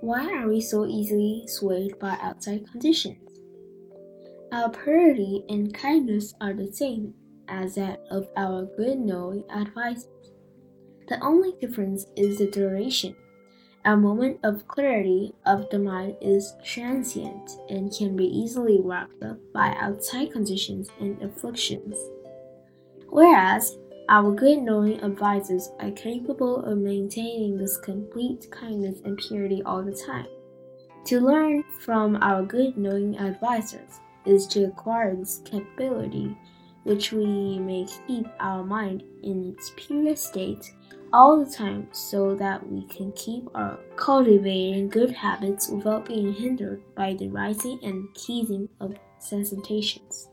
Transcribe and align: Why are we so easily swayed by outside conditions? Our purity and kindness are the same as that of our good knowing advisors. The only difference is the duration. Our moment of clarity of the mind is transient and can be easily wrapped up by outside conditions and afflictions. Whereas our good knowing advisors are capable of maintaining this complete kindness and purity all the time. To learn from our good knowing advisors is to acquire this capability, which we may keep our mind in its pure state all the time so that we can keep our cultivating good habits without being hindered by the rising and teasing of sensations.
Why 0.00 0.32
are 0.34 0.48
we 0.48 0.60
so 0.60 0.86
easily 0.86 1.44
swayed 1.46 1.98
by 1.98 2.18
outside 2.20 2.70
conditions? 2.70 3.40
Our 4.52 4.70
purity 4.70 5.44
and 5.48 5.72
kindness 5.74 6.34
are 6.40 6.52
the 6.52 6.72
same 6.72 7.14
as 7.48 7.74
that 7.74 8.04
of 8.10 8.28
our 8.36 8.66
good 8.76 8.98
knowing 8.98 9.44
advisors. 9.50 10.32
The 11.08 11.22
only 11.22 11.52
difference 11.60 12.06
is 12.16 12.38
the 12.38 12.46
duration. 12.46 13.16
Our 13.84 13.96
moment 13.96 14.40
of 14.44 14.66
clarity 14.66 15.34
of 15.44 15.68
the 15.70 15.78
mind 15.78 16.16
is 16.22 16.54
transient 16.64 17.50
and 17.68 17.92
can 17.92 18.16
be 18.16 18.24
easily 18.24 18.80
wrapped 18.80 19.22
up 19.22 19.38
by 19.52 19.74
outside 19.78 20.32
conditions 20.32 20.88
and 21.00 21.20
afflictions. 21.22 21.98
Whereas 23.10 23.76
our 24.08 24.32
good 24.32 24.58
knowing 24.58 25.02
advisors 25.02 25.70
are 25.80 25.90
capable 25.92 26.64
of 26.64 26.78
maintaining 26.78 27.56
this 27.56 27.78
complete 27.78 28.50
kindness 28.50 29.00
and 29.04 29.16
purity 29.16 29.62
all 29.64 29.82
the 29.82 29.96
time. 30.06 30.26
To 31.06 31.20
learn 31.20 31.64
from 31.80 32.16
our 32.22 32.42
good 32.42 32.76
knowing 32.76 33.18
advisors 33.18 34.00
is 34.26 34.46
to 34.48 34.64
acquire 34.64 35.16
this 35.16 35.40
capability, 35.44 36.36
which 36.82 37.12
we 37.12 37.58
may 37.58 37.86
keep 38.06 38.26
our 38.40 38.62
mind 38.62 39.04
in 39.22 39.52
its 39.52 39.72
pure 39.76 40.16
state 40.16 40.70
all 41.12 41.42
the 41.42 41.50
time 41.50 41.88
so 41.92 42.34
that 42.34 42.66
we 42.68 42.84
can 42.86 43.12
keep 43.12 43.48
our 43.54 43.78
cultivating 43.96 44.88
good 44.88 45.12
habits 45.12 45.68
without 45.68 46.06
being 46.06 46.32
hindered 46.32 46.82
by 46.94 47.14
the 47.14 47.28
rising 47.28 47.78
and 47.82 48.08
teasing 48.14 48.68
of 48.80 48.94
sensations. 49.18 50.28